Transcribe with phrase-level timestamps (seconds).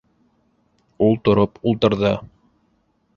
[1.09, 2.15] Ул тороп ултырҙы.